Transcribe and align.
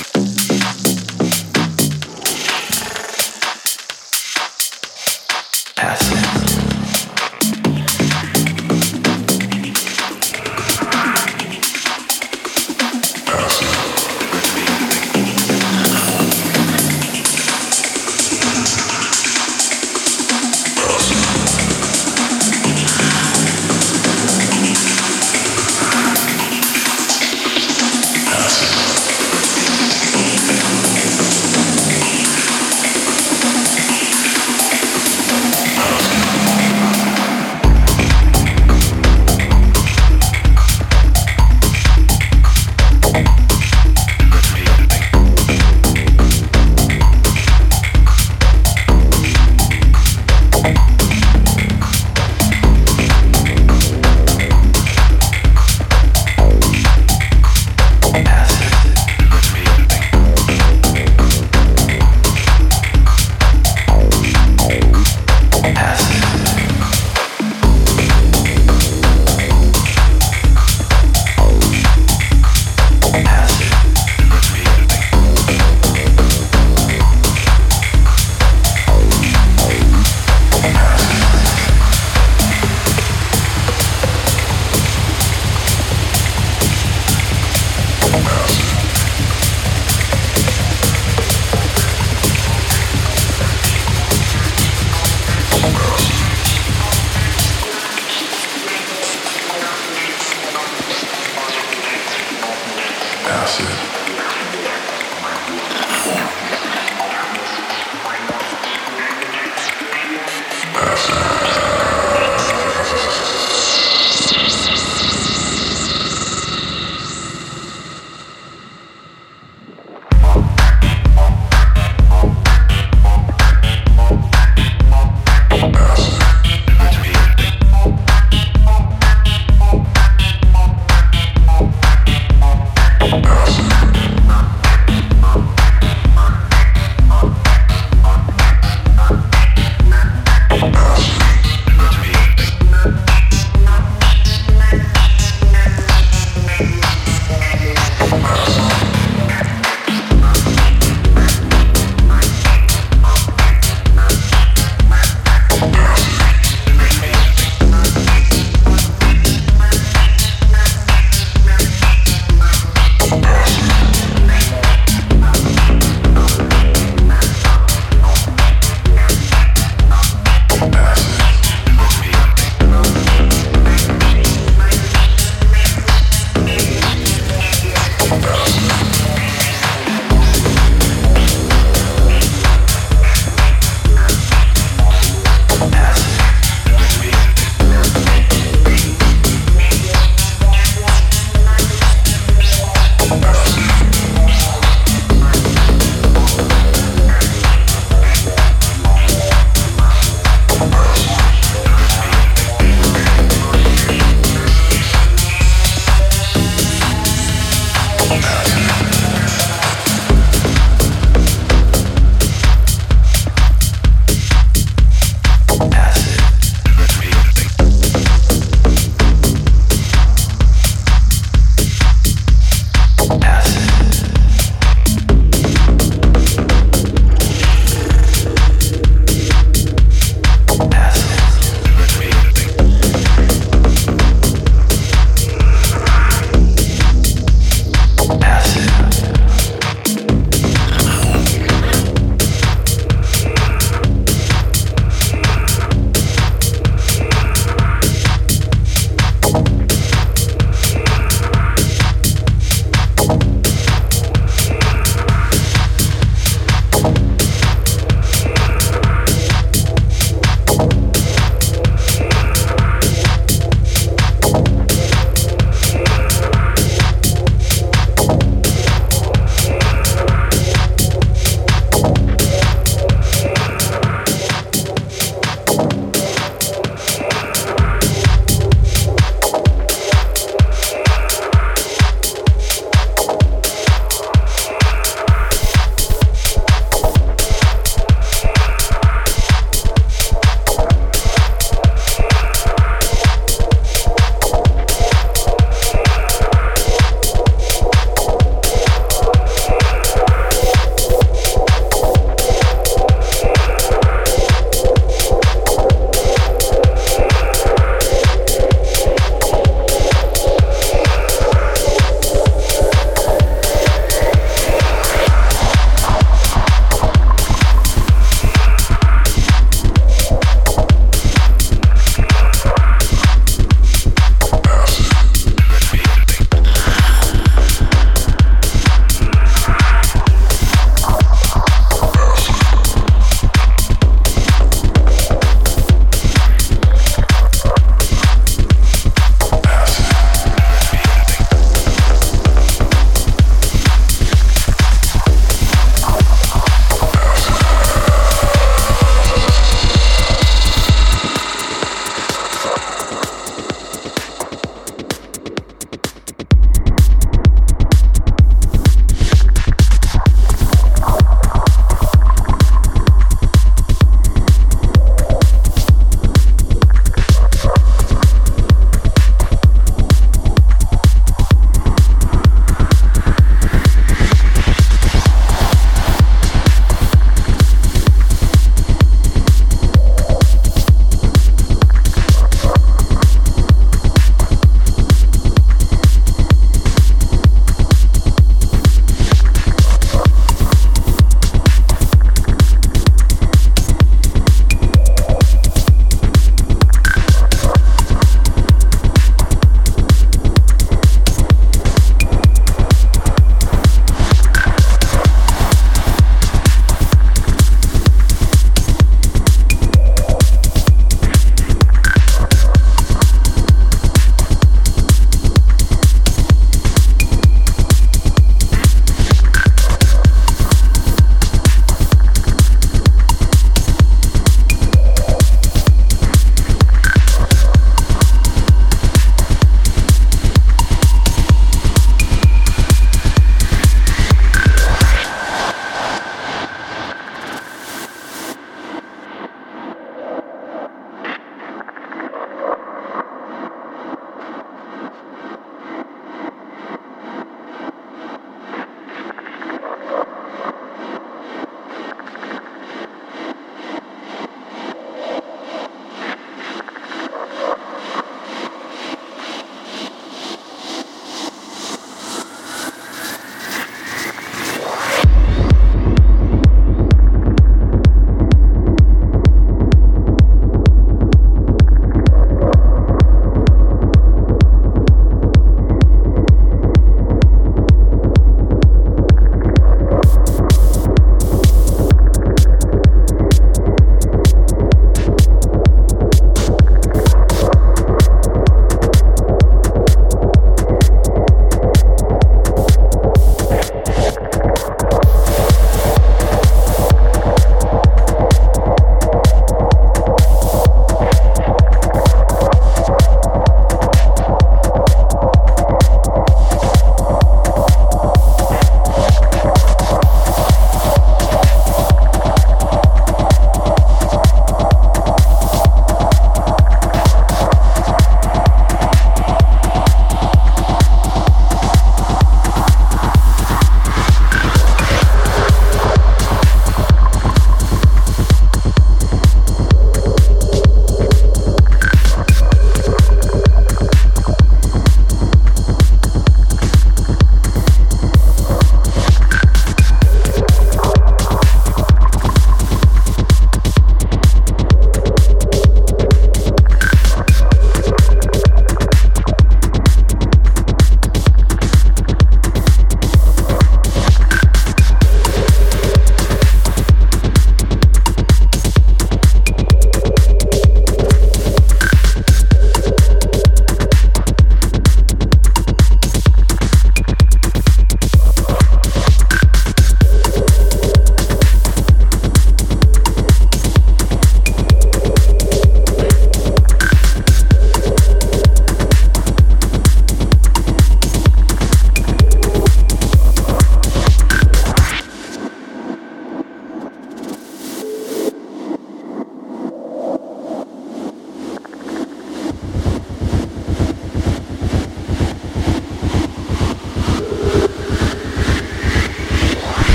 Yeah. 111.10 111.31